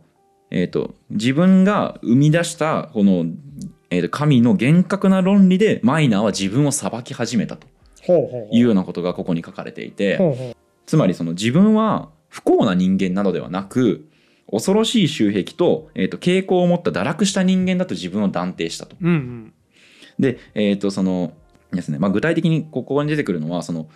[0.49, 3.25] えー、と自分が生み出したこの、
[3.89, 7.67] えーと神の厳格な論理でマイナーは自分を裁き始めたと。
[8.51, 10.55] いうようなことがここに書かれていて。
[10.85, 14.09] つまりその自分は不幸な人間などではなく
[14.51, 18.97] 恐ろしい習癖と,、えー、と傾向を持った堕落した人間だと自分を断定したと。
[18.99, 19.53] うんうん。
[20.19, 21.33] で、えーとその
[21.71, 21.99] ですね。
[21.99, 23.89] まあ、具体的にここに出てくるのはその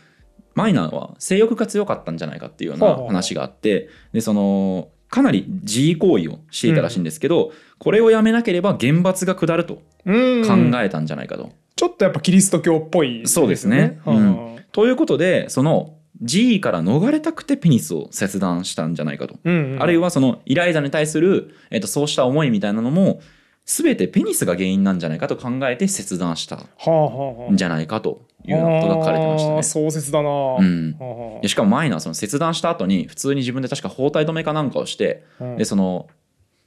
[0.53, 10.71] マイナーは性欲が強かったんじゃないかっていうような話があってでそのかなり自慰行為をしていたらしいんですけど、これをやめなければ厳罰が下るとうん。
[10.71, 11.51] 考えたんじゃないかと。
[11.75, 13.99] ちょっとやっぱキリスト教っぽいそうですね。
[14.05, 14.59] うん。
[14.71, 19.35] ということでその自慰から逃れたくてペニスを切断したんじゃないかと。
[19.43, 23.19] うんうんあるいはそのイライザに対する、えー、とそうした思いみたいなのも
[23.65, 29.55] 全てペニスが原因なんじゃないかと考えて切断したんじゃないかというようなことが書かれてましたね。
[29.55, 29.63] あー。
[29.63, 31.41] 壮絶だな、うん。
[31.43, 35.57] しかもマイナーはその切断した後に普通に自分で確か包帯止めかなんかをしてうん。
[35.57, 36.07] でその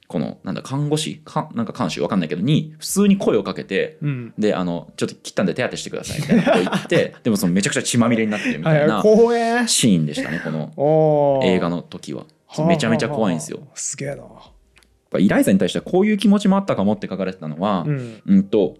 [0.09, 4.33] このなんだ看護師かなんか看守わかんないけどに普通に声をかけてうん。
[4.37, 12.25] であのちょっと切ったんで手当てしてくださいみたいなことを言って でもそのめちゃくちゃ血まみれになってるみたいはいなシーンでしたねこの映画の時は。
[12.67, 13.59] めちゃめちゃ怖いんですよ。
[13.59, 14.23] はあはすげえな
[15.17, 18.21] イライザに対してはこういう気持ちもあったかもって書かれてたのは、うん。
[18.27, 18.77] うんと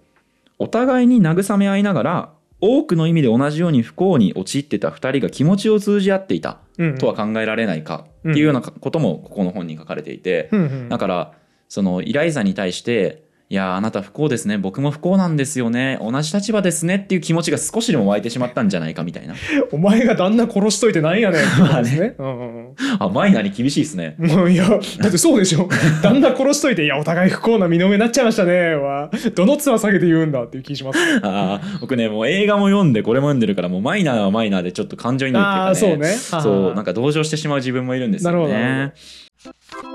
[0.60, 6.98] お互いに慰め合いながら多くの意味で同じように不幸に陥ってた2人が気持ちを通じ合っていたうん。
[6.98, 10.50] とは考えられないかっていうようなこともここの本に書かれていて、
[10.90, 11.34] だから
[11.70, 14.60] そのイライザに対して「いやーあなた不幸ですね。
[14.60, 15.98] 僕も不幸なんですよね。
[16.04, 19.34] 同じ立場ですね」っていう気持ちが少しでも湧いてしまったんじゃないかみたいな。
[19.74, 22.14] お前が旦那殺しといてなんやねんってことですね。
[23.00, 24.16] あマイナーに厳しいですね。
[24.20, 25.68] うんもういやだってそうでしょ。
[26.04, 31.00] 旦那殺しといて「いやお互い不幸な身の上になっちゃいましたね」はどの面下げて言うんだっていう気します。
[31.24, 36.08] あー僕ねもう映画も読んでこれも読んでるからもうマイナーはマイナーでちょっと感情移入っていうか、ね、ああそうね。
[36.08, 38.38] そうなんか同情してしまう自分もいるんですよね。
[38.38, 39.89] なるほど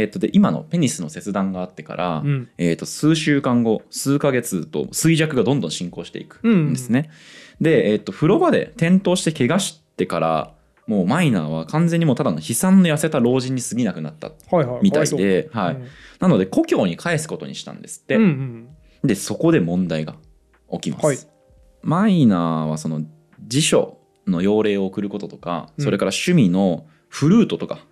[0.00, 2.48] えっとで今のペニスの切断があってから、うん。
[2.58, 7.10] えー、と数週間後数ヶ月と衰弱がどんどん進行していくんですね。
[7.60, 10.54] で、えー、と風呂場で転倒して怪我してから
[10.86, 14.80] もうマイナーは完全にもうただの悲惨の痩せた老人に過ぎなくなったはいはい。
[14.82, 15.82] みたいかわで、はいそう。
[15.82, 15.88] うん。
[16.20, 18.16] なので故郷に返すことにしたんですって。
[18.16, 18.68] うんうん
[19.02, 20.16] でそこで問題が
[20.70, 21.06] 起きます。
[21.06, 21.18] はい。
[21.82, 23.02] マイナーはその
[23.46, 25.84] 辞書の用例を送ることとか、うん。
[25.84, 27.89] それから趣味のフルートとかうん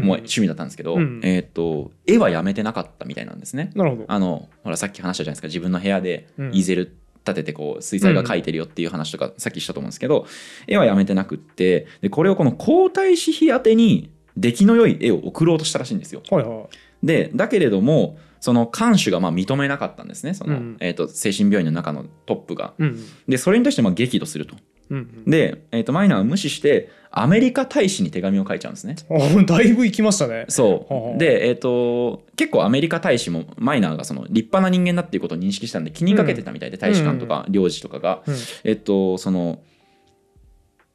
[0.00, 1.20] も趣味だったんですけど、うん。
[1.22, 3.70] えー、と絵はやめてなかったみたいなんですね。
[3.74, 4.04] なるほど。
[4.08, 5.48] あのほらさっき話したじゃないですか。
[5.48, 6.54] 自分の部屋でうん。
[6.54, 10.26] イーゼル立ててこう水彩画描いてるよっていう話とかさっきしたと思うんですけど
[10.66, 16.22] 絵はやめてなくってでこれをこの皇太子妃宛てに出来の良い絵を送ろうとしたらしいんですよ。
[16.30, 17.06] はいはい。
[17.06, 20.34] でだけれどもその看守がまあ認めなかったんですね。
[20.34, 20.76] その、うん。
[20.80, 22.74] えー、と精神病院の中のトップが。
[22.78, 22.98] うん。
[23.28, 24.56] でそれに対してまあ激怒すると。
[24.90, 28.96] うんで、えー、とマイナーは無視してアメリカ大使に手紙を書いちゃうんですね。
[29.10, 30.46] うんだいぶ行きましたね。
[30.48, 38.36] そはあうで、えー、と結構アメリカ大使もマイナーがその立派な人間だっていうことを認識したんで気にかけてたみたいで、大使館とか領事とかが、うん。
[38.64, 39.60] えっとその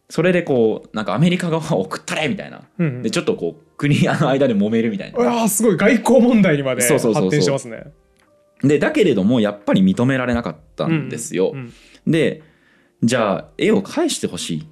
[0.10, 2.64] それでこうなんかアメリカ側を送ったれみたいな。
[2.80, 3.04] うんうん。
[3.04, 5.30] でちょっとこう国の間で揉めるみたいうな。
[5.30, 7.22] わーすごい外交問題にまでそうそうそう。
[7.22, 7.92] そう発展してますね。
[8.64, 11.52] でだけれどもやっぱり認められなかったんですよ。
[11.54, 11.74] うん
[12.08, 12.42] で
[13.04, 14.62] じゃあ絵を返してほしい。
[14.62, 14.66] っ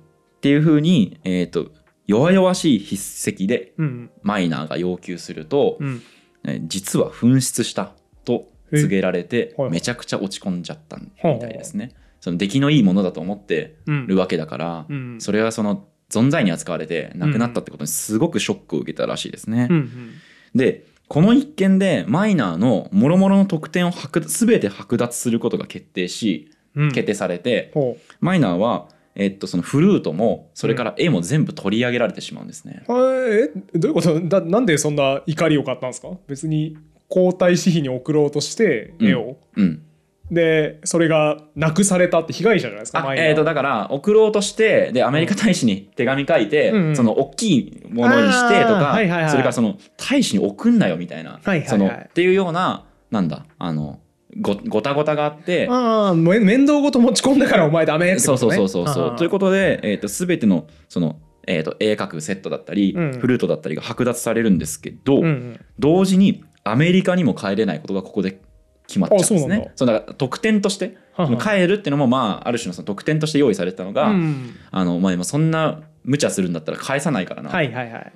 [0.45, 1.71] ていうふうに、えー、と
[2.05, 4.11] 弱々しい筆跡でうん。
[4.21, 6.03] マイナーが要求すると、うん。
[6.47, 7.93] え実は紛失した
[8.25, 11.93] と告げられてめちゃくちゃ落ち込んじゃったみたいですね。
[12.19, 14.05] その出来のいいものだと思ってうん。
[14.05, 15.17] るわけだから、うん。
[15.19, 19.65] それはその存在に扱われて亡くなったってことにすごくショックを受けたらしいですね。
[19.71, 20.13] うんうん。
[20.53, 26.91] でこの一件でマイナーの諸々の得点を剥全て剥奪することが決定しうん。
[26.91, 32.83] 決定されて、ほマイナーは、えっと、そのフルートもそれから絵も全部取り上げられてしまうんですね。
[32.87, 34.19] うはいえどういうこと？
[34.19, 36.09] だなんでそんな怒りを買ったんですか？
[36.27, 39.83] 別に皇太子妃に送ろうとして絵を、うん、
[40.31, 46.95] でそれがなくされたって被害者じゃないですかえー、とだから送ろうとしてでアメリカ大使に手紙書いて、うんうん。
[46.95, 49.29] その大きいものにしてとか、はいはいはい。
[49.29, 51.69] それからその大使に送んなよみたいな、はいはいはい。
[51.69, 53.99] そのっていうようななんだあの
[54.39, 55.67] ごごたごたがあって。
[55.69, 58.55] あ面倒ごと持ち込んだからお前ダメってそうことね。
[58.57, 61.17] そうそうそうそうということで、えー、と全てのその
[61.47, 63.19] えー、と絵描くセットだったり、うん。
[63.19, 65.65] フルートだったりが剥奪されるんですけど、うんうん。
[65.79, 68.41] 同時にアメリカにも帰れないことがここで
[68.87, 69.71] 決まっちゃうんですね。
[69.75, 70.01] そうだ。
[70.01, 70.97] から特典として
[71.39, 74.55] 帰るっていうのもまあある種のその特典として用意されてたのが、うん。
[74.71, 78.13] あのまあ、そんな無茶するんだったら返さないからな、はいはいはい。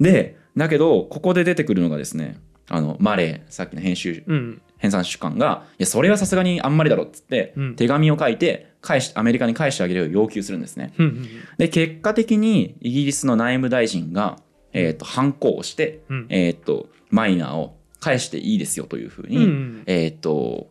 [0.00, 4.62] でだけどここで出てくるのがですねあのマレーさっきの編集うん。
[4.78, 7.76] 編纂主幹が「いやそれはさすがにあんまりだろ」っつって、うん。
[7.76, 10.92] 手紙を書いて返しアメリカに返してあげるよう要求するんですね。
[10.98, 14.38] うんうんで結果的にイギリスの内務大臣が、
[14.72, 16.26] えー、と反抗をして、うん。
[16.28, 20.70] えー、とマイナーを返していいですよというふうに、うんえっ、と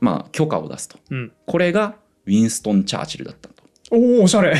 [0.00, 0.98] まあ許可を出すと。
[1.10, 1.32] うん。
[1.46, 3.64] これがウィンストン・チャーチルだったと。
[3.90, 4.56] おおおしゃれ。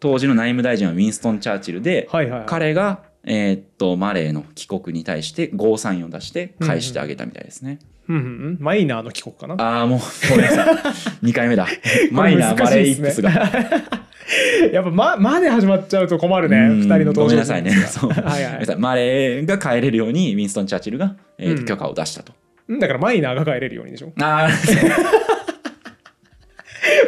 [0.00, 2.48] 当時の内務大臣はウィンストン・チャーチルで、はいはいはい。
[2.48, 7.78] 彼が、えーっとマレーの帰国に対してゴーサインを出して返してあげたみたいですね。
[8.08, 8.56] うんうんうん。
[8.60, 9.54] マイナーの帰国かな。
[9.58, 10.00] ああもう
[10.30, 10.74] ごめんなさい。
[11.26, 11.66] 2回目だ。
[12.10, 13.30] マイナーマレーイップスが。
[14.72, 16.56] やっぱ「ま」まで始まっちゃうと困るね。
[16.58, 17.22] うん二人の登場。
[17.24, 17.70] ごめんなさいね。
[17.88, 18.10] そう。
[18.10, 18.76] はいはい。
[18.78, 22.32] マレーが帰れるようにウィンストン・チャーチルが、えー許可を出したと。
[22.68, 22.78] うん。
[22.78, 24.12] だからマイナーが帰れるようにでしょ。
[24.20, 25.37] ああ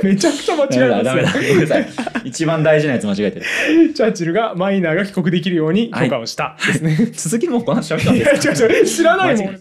[0.03, 1.33] めちゃくちゃ間違えダメだダメだ。
[1.33, 1.89] ごめんなさい。
[2.25, 3.95] 一番大事なやつ間違えてる。
[3.95, 6.57] チャーチルがマイナーが帰国できるように許可をした。
[6.67, 9.61] ですね、続きもこの話喋ったんい、ですかや違う違う知らないもん。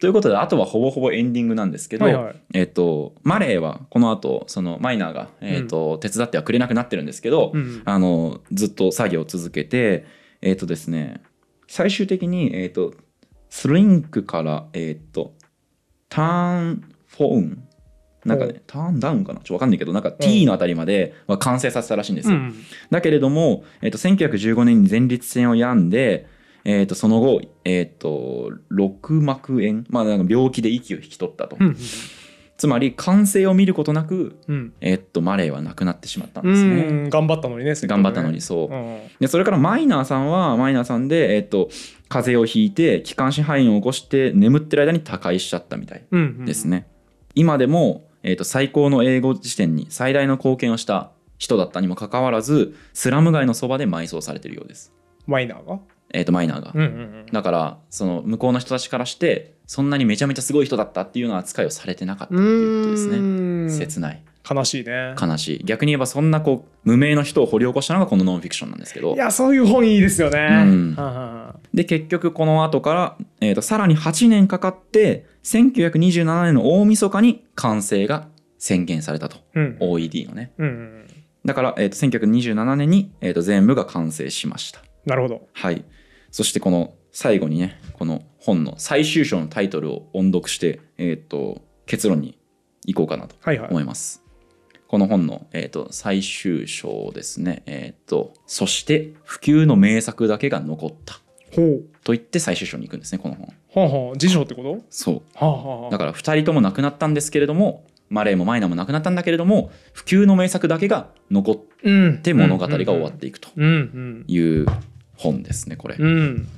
[0.00, 2.34] ということであとはほぼほぼエンディングなんですけど、はいはい。
[2.54, 7.82] えっとマレーはこの後そのマイナーが、えっと手伝ってはくれなくなってるんですけど、うん。
[7.84, 10.04] あのずっと作業を続けて
[10.40, 11.22] えっ、とですね
[11.68, 12.94] 最終的に、えっと
[13.48, 15.34] スリンクから、えっと
[16.08, 16.91] ターン
[17.28, 17.68] フォーン
[18.24, 19.40] なんかほねターンダウンかな？
[19.40, 22.36] ちょっとわかんないけどなんか T のあたりまでは完成させたらしいんですよ。
[22.36, 22.54] うん
[22.90, 26.26] だけれども、えっと1915年に前立腺を病んで、
[26.64, 31.76] えっとその後、えっと肋膜炎、まあ、なんか病気で息を引き取ったと、うん
[32.58, 34.72] つまり完成を見ることなく、うん。
[34.80, 36.82] えっとマレーは亡くなってしまったんうですね。
[37.06, 37.76] ん頑張ったのにねね。
[37.88, 39.00] 頑張ったのにそう、うん。
[39.18, 41.70] でそれからマイナーさんはマイナーさんで、えっと
[42.08, 46.44] 風邪をひいて気管支肺炎を起こして眠ってる間に他界しちゃったみたいうんうん。
[46.44, 46.86] ですね。
[47.34, 54.92] 今でも、えっと最高の英語辞典に最大の貢献をした人だったにもかかわらずスラム街のそばで埋葬されているようです。
[55.26, 55.80] マイナーが？
[56.14, 63.18] えー、とマイナーが、うんうんだからその向こうの人たちからしてそんなにめちゃめちゃすごい人だったっていうような扱いをされてなかったっていうことですね。
[63.18, 65.14] ね切ない悲しいね。
[65.20, 65.64] 悲しい。
[65.64, 69.14] 逆に言えばそんなこう無名の人を掘り起こしたのがこのノンフィクションなんですけど。
[69.14, 70.64] いやそういう本いいですよね。
[70.64, 70.96] うん。
[71.72, 78.28] で結局この後から、えー、とさらに8年かかって1927年の大晦日に完成が
[78.58, 79.38] 宣言されたと。
[79.54, 79.76] うん。
[79.80, 80.52] OED のね。
[80.58, 81.06] うんうん
[81.44, 84.80] だから、えー、と1927年に、えー、と全部が完成しました。
[85.04, 85.48] なるほど。
[85.52, 85.84] はい。
[86.30, 92.38] そしてこの最後にね、この本の最終章のタイトルを音読して、えっ、と、結論に
[92.86, 93.70] 行こうかなとはいはい。
[93.70, 94.21] 思います。
[94.92, 97.62] この本の、えー、と最終章ですね。
[97.64, 101.14] えっ、と、そして普及の名作だけが残った。
[101.50, 101.84] ほう。
[102.04, 103.46] と言って最終章に行くんですね、この本。
[103.74, 104.16] はあはあ。
[104.18, 104.84] 辞書ってこと？
[104.90, 105.14] そう。
[105.34, 105.90] はあはあはあ。
[105.90, 112.20] だから2人とも亡くなったんですけれども、マレーもマイナーも亡くなったんだけれども、普及の名作だけが残っうん。
[112.22, 113.48] て物語が終わっていくと。
[113.58, 114.66] いう
[115.16, 115.96] 本ですね、これ。
[115.98, 116.48] うん。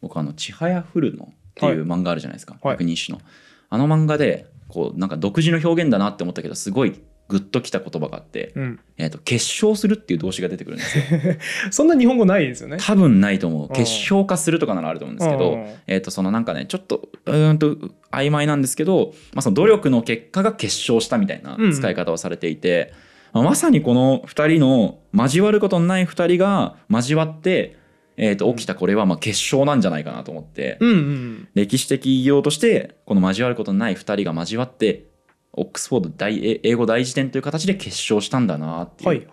[0.00, 2.72] 僕あの「ちはやふるの」っていう漫画あるじゃないですか、はい。
[2.72, 3.24] 百人一首の。
[3.68, 8.80] あの漫画でこうなんか独自の表現だなって思ったけどすごいグッときた言葉があって、うん。
[8.98, 11.04] えー、と結晶するっていう動詞が出てくるんですよ。
[11.72, 12.76] そんな日本語ないですよね。
[12.78, 13.68] 多分ないと思う。
[13.68, 13.74] うん。
[13.74, 15.66] 結晶化するとかならあると思うんですけどうん。
[15.86, 17.76] えー、とそのなんかねちょっとうーんと
[18.12, 22.92] 曖昧なんですけど、まあ、その努力の結果が結晶したみたいな使い方をされていて、
[23.32, 27.76] まあまさにこの2人の交わることのない2人が交わって、
[28.16, 35.06] えー、と起きたこれはまあ結晶なんじゃないかなと思って、うんうん歴史的偉業としてこの交わることのない2人が交わって
[35.52, 39.26] オックスフォード大え英語大辞典という形で結晶したんだなってはいいう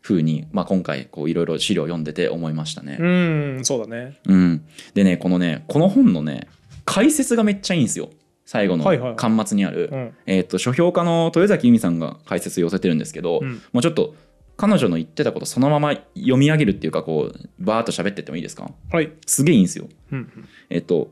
[0.00, 2.98] ふうに、まあ、今回いろいろ資料を読んでて思いましたね。
[3.00, 4.18] うんそうだね。
[4.26, 6.48] うん、でねこのねこの本のね
[6.84, 8.10] 解説がめっちゃいいんですよ。
[8.46, 8.84] 最後の
[9.16, 10.14] 巻末にある、うん。
[10.24, 13.60] えー、と書評家の豊崎由美さんが解説寄せてるんですけど、うん。
[13.72, 14.14] もうちょっと
[14.56, 18.70] 彼女の言ってたことそのまま読み上げるっていうかこうバーッと喋ってってもいいですか？
[18.90, 19.88] はいすげえいいんですよ。
[20.12, 21.10] うんえっと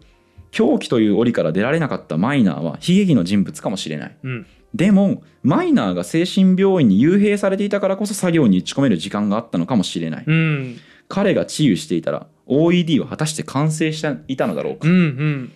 [0.50, 4.16] 狂気という檻から出られなかったマイナーは悲劇の人物かもしれない。
[4.22, 10.24] うんでもマイナーが精神病院に幽閉されていたからこそ作業に打ち込める時間があったのかもしれない。
[10.26, 14.90] うん彼が治癒していたら OED は果たして完成していたのだろうかう。
[14.90, 15.52] ん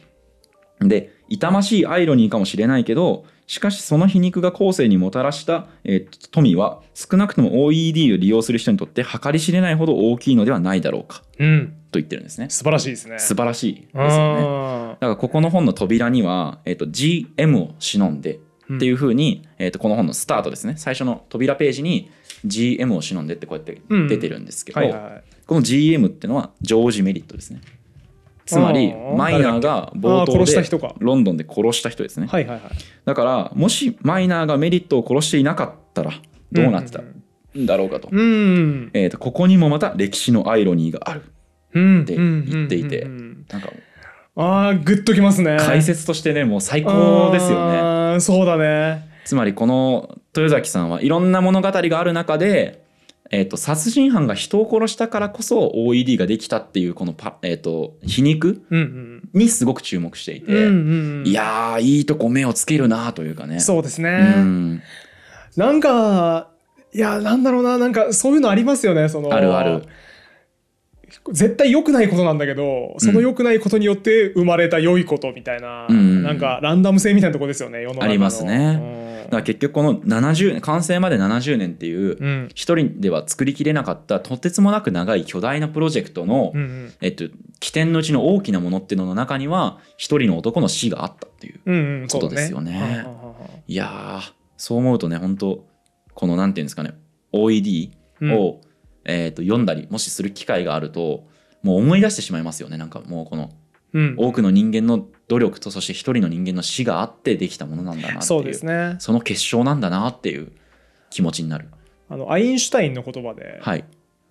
[0.81, 11.23] うんで痛ましいアイロニーかもしれないけどしかしその皮肉が後世にもたらした、えー富は少なくとも OED を利用する人にとって計り知れないほど大きいのではないだろうか。
[11.39, 11.75] うん。
[11.91, 12.51] と言ってるんですね。
[12.51, 13.19] 素晴らしいですね。
[13.19, 14.11] 素晴らしいですよね。
[14.11, 18.41] あだからここの本の扉には、えー、と GM を忍んで
[18.75, 20.75] っていうふうに、えー、とこの本のスタートですね。
[20.77, 22.11] 最初の扉ページに
[22.45, 24.09] GM を忍んでってこうやってうん。
[24.09, 24.81] 出てるんですけど、
[25.47, 27.63] この GM っていうのはジョージ・メリットですね
[28.49, 32.71] つまりマイナーが冒頭でロンドンで殺した人ですね、はいはいはい。
[33.05, 36.13] だからもしマイナーがメリットを殺していなかったら
[36.51, 37.01] どうなってた？
[37.01, 41.23] んだろうかと,、うんえー、とここにもまた歴史のアイロニーがある。
[41.75, 43.03] うんって言っていて。
[43.03, 43.71] うんうんうんなんか
[44.41, 45.57] ああグッときますね。
[45.59, 48.21] 解説としてねもう最高ですよね。
[48.21, 49.09] そうだね。
[49.25, 52.85] つまりこの豊崎さんはいろんな物語がある中で、
[53.31, 58.63] えー、と殺人犯が人を殺したからこそ OED ができたっていうこのパ、えー、と皮肉
[59.35, 61.27] にすごく注目していて、うんうんうん。
[61.27, 63.61] いやーいいとこ目をつけるなというかね。
[63.61, 64.83] そうですね、うん。
[65.57, 66.49] なんか
[66.95, 67.77] いやなんだろうな。
[67.77, 69.35] なんかそういうのありますよねその。
[69.35, 69.85] あるある
[71.33, 76.23] 絶対良くないことなんだけどその良くないことによって生まれた良いことみたいな、うん。
[76.23, 78.05] なんかランダム性みたいなところですよね世の中の。
[78.05, 79.25] ありますね。
[79.25, 82.27] だから結局この70年完成まで70年っていううん。
[82.27, 86.93] うん一人では作りきれなかったとてつもなく長い巨大なプロジェクトの、うんうん。
[87.01, 87.25] えっと、
[87.61, 92.73] 起点のうちの大きなものっていうのの中には一人の男の死があったっていうことですよね。
[92.73, 95.65] はあはあはあいやーそう思うとね本当
[96.15, 96.95] このなんていうんですかね
[97.33, 97.91] OED
[98.35, 98.61] を、
[99.09, 101.27] えー、と読んだりもしする機会があると
[101.63, 102.77] もう思い出してしまいますよね。
[102.77, 103.51] なんかもうこの
[103.95, 104.15] うん。
[104.19, 108.97] 多くの人間の努力とそして一人の人間の死があってできたものなんだなっていうそうですね。
[108.99, 110.53] その結晶なんだなっていう
[111.11, 111.69] 気持ちになる。
[112.11, 113.85] あのアインシュタインの言葉で、はい。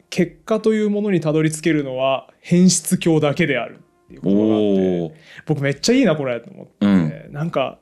[0.10, 5.14] 結果というものにたどり着けるのは変質鏡だけであるっていう言葉があっておお
[5.48, 7.32] 僕めっちゃいいなこれと思って、うん。
[7.32, 7.80] なんか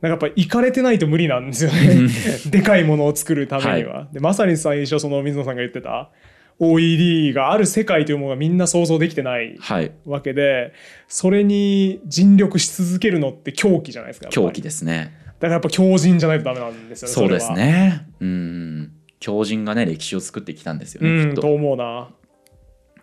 [0.00, 2.08] なんかやっぱ行かれてないと無理なんですよね。
[2.50, 6.10] でかいものを作るためには、でまさに最初その水野さんが言ってた
[6.60, 9.92] OED がある世界というものがみんな想像できてないはい。
[10.06, 10.72] わけで
[11.08, 15.14] それに尽力し続けるのって狂気じゃないですか狂気ですね。
[15.26, 18.06] だからやっぱ強靭じゃないとダメなんですよねそうですね。
[18.20, 18.92] うん。
[19.20, 22.08] 狂人がね歴史を作ってきたんですよね、うんときっと、思うな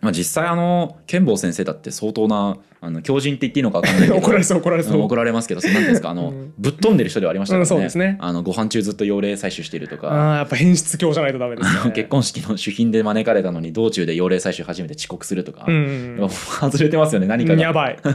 [0.04, 4.20] まあ、実際あの剣坊先生だって相当なあの狂人って言っていいのか分かんないけど。
[4.20, 4.98] 怒られそう怒られそう。
[4.98, 6.52] うん怒られますけどそうなんですかあの、うん。
[6.58, 8.18] ぶっ飛んでる人ではありましたからね,、うんそうですね。
[8.20, 10.08] あのご飯中ずっと幼霊採取しているとか。
[10.08, 11.92] あーやっぱ変質鏡じゃないとダメですね。
[11.92, 16.28] 結婚式の主賓で招かれたのに道中で幼霊採取初めて遅刻するとか、うんうんうん。
[16.28, 17.62] 外れてますよね何かが。
[17.62, 17.96] やばい。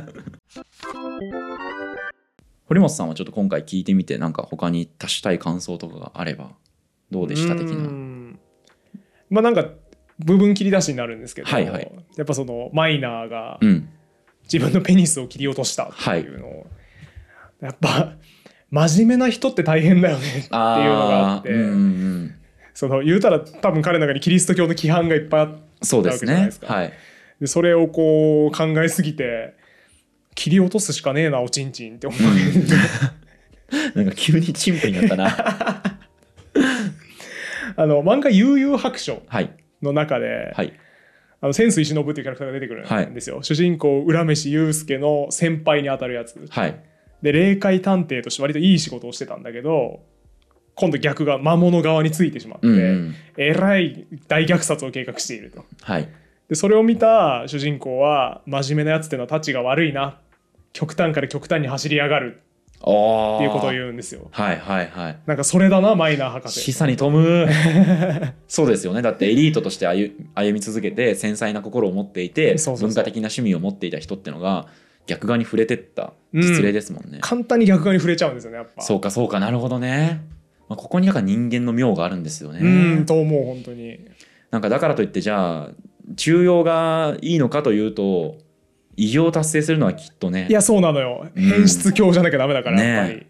[2.67, 6.52] 堀本さんはちょっと今回聞いてみてなんか他に足したい感想とかがあれば
[7.10, 7.88] どうでした的うな。
[7.88, 8.39] ん。
[9.32, 9.65] まあなんか
[10.19, 13.89] 部分切り出しになるんですけど、はいはいやっぱそのマイナーがうん、
[14.43, 16.67] 自分のペニスを切り落としたっていうのを、
[17.62, 18.13] やっぱ
[18.71, 21.75] 真面目な人って大変だよねっていうのがあってーうんうんう
[22.25, 22.36] ん
[22.73, 26.71] その言うたら多分彼の中にキリスト教の規範がいっぱいあってそうですねなわけじゃないです。
[26.71, 26.93] かはい。
[27.41, 29.53] でそれをこう考えすぎて
[30.34, 32.21] 切り落とすしかねえなおちんちんって思う、
[33.95, 35.27] なんか急にチンプになったな。
[37.75, 39.51] あの漫画「悠々白書はい。」
[39.82, 40.74] の中で、はい。
[41.42, 46.84] あの潜水忍っていうキャラクターが出てくるんですよ、主人公浦飯祐介の先輩に当たるやつはい。
[47.22, 50.02] で霊界探偵として割といい仕事をしてたんだけど
[50.76, 53.15] 今度逆が魔物側についてしまって、うんうん。
[53.38, 56.10] えらい大虐殺を計画しているとはい。
[56.50, 60.20] でそれを見た主人公は真面目なやつっていうのはたちが悪いな
[60.74, 62.49] 極端から極端に走り上がるああ。
[62.82, 63.74] っていうことをう。
[63.74, 64.28] 言うんですよ。
[64.32, 65.20] はいはいはい。
[65.26, 66.62] なんかそれだなマイナー博士。
[66.62, 67.48] 示唆に富む。
[68.48, 69.02] そうですよね。
[69.02, 74.68] だってエリートとして歩歩み続けて繊細な心を持っていて文化的な趣味を持っていた人ってのが
[75.10, 78.82] 逆側に触れてった実例ですもんね、簡単に逆側に触れちゃうんですよねやっぱ。
[78.82, 80.22] そうかそうかなるほどね、
[80.68, 82.60] まあ、ここになんか人間の妙があるんですよね。
[82.62, 84.00] うんと思う本当に。
[84.52, 85.70] なんかだからといってじゃあ
[86.15, 88.38] 中庸がいいのかというと
[89.00, 90.48] 偉業を達成するのはきっとね。
[90.50, 91.28] いやそうなのよ。
[91.34, 91.44] うん。
[91.44, 93.28] 変質教じゃなきゃダメだからやっぱり、ね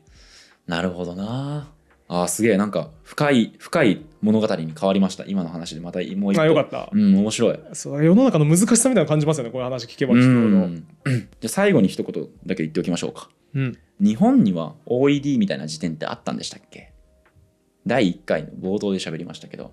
[0.68, 1.72] なるほどな。
[2.08, 5.26] あーすげえなんか深い深い物語に変わりました。
[5.28, 6.42] 今の話でまたもう一個。
[6.42, 6.90] あよかった。
[6.92, 7.60] うん面白い。
[7.74, 10.66] そう世の中の難しさみたいなの感じますよねこういう話聞けば聞くほど。
[10.66, 13.30] うんじゃあ最後に一言だけ言っておきましょうか。
[13.54, 13.78] うん。
[14.00, 16.94] 日本には OED みたいな辞典ってあったんでしたっけ？
[17.86, 19.72] 第1回の冒頭で喋りましたけど。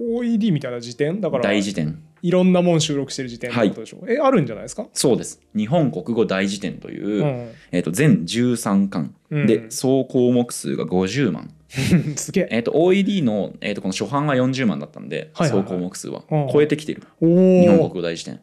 [0.00, 1.20] OED みたいな辞典？
[1.20, 5.40] だから大辞典いろんなもん収録してる辞典ってことでしょ、えあるんじゃないですか、そうです。
[5.56, 7.50] 日本国語大辞典という、うん。
[7.72, 9.14] えー、と全13巻。
[9.30, 9.46] うん。
[9.46, 11.50] で総項目数が50万、
[12.16, 12.48] すげえ。
[12.52, 15.66] えー、と OED の,、えー、とこの初版は40万だったんで、はいはいはい。
[15.66, 16.48] 総項目数はうん。
[16.52, 17.02] 超えてきてる。
[17.20, 18.40] お日本国お語大辞典。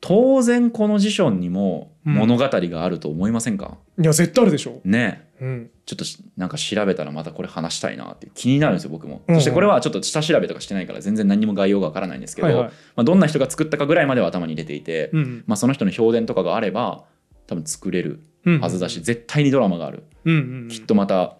[0.00, 5.28] 当然この辞書にも物語があると思いませんか、いや絶対あるでしょ、ね。
[5.40, 9.34] えうん、ちょっとしなんか調べたらまたこれ話したいなって気になるんですよ僕も、うん。
[9.34, 12.68] そしてこれはちょっと下調べとかしてないから全然何にも概要がわからないんですけど、はいはい。
[12.68, 17.02] まあ、どんな人が作ったかぐらいまでは頭に入れていて、うんまあ、その人の評伝とかがあれば
[17.48, 20.68] 多分作れるうんはずだし、絶対にドラマがある、うんうんうん。
[20.68, 21.34] きっとまた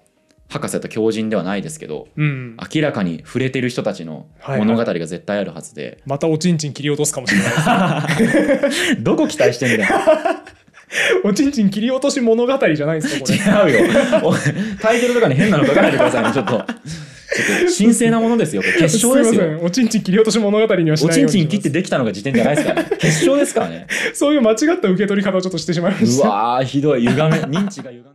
[0.49, 4.67] 博士と狂人ではないですけどうん明らかに触れてる人たちのはいはい。
[4.67, 8.07] 物語が絶対あるはずで、またおちんちん切り落とすかもしれな
[8.99, 9.95] い どこ期待してんだよ
[11.25, 13.71] おちんちん切り落とし物語じゃないですかこれ。
[13.71, 13.91] 違うよ。
[14.25, 14.35] お
[14.81, 16.53] タイトルとかに変なの書かないでくださいねちょっと。
[16.53, 18.63] ちょっと神聖なものですよ。
[18.79, 19.59] 決勝ですよ。
[19.59, 21.39] すおちんちん切り落とし物語にはしおちないようにします。
[21.39, 23.87] んちん切ってできたのが時点じゃないですからね決勝ですからね。
[24.15, 26.29] そういう間違った受け取り方をちょっとしてしまいましうた。
[26.29, 28.11] わーひどい歪め認知が歪んで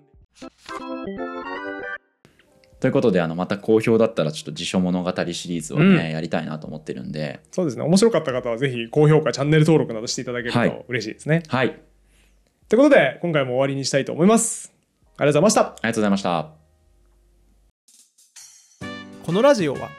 [2.82, 6.12] ということであのまた好評だったらちょっと辞書物語シリーズをね、うん。
[6.12, 7.40] やりたいなと思ってるんで。
[7.52, 7.84] そうですね。
[7.84, 10.70] 面白かった方はぜひ高評価チャンネル登録などしていただけるはい。
[10.70, 11.76] と嬉しいですね、はい
[12.68, 14.74] ということで今回も終わりにしたいと思います。
[15.18, 15.62] ありがとうございました。
[15.62, 16.50] ありがとうございました。
[19.26, 19.90] このラジオは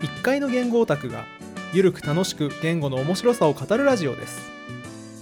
[0.00, 1.24] 1階の言語オタクが
[1.72, 4.50] ゆるく楽しく言語の面白さを語るラジオです。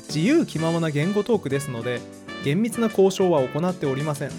[0.08, 2.00] 自由気ままな言語トークですので
[2.44, 4.30] 厳密な交渉は行っておりません。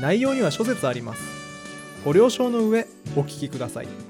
[0.00, 1.40] 内容には諸説あります。
[2.04, 2.86] ご了承の上
[3.16, 4.09] お聞きください